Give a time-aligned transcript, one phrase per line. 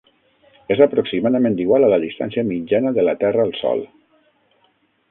[0.75, 3.89] És aproximadament igual a la distància mitjana de la Terra al Sol.